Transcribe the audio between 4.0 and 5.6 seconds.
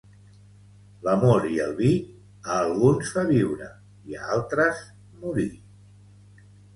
i a altres, morir.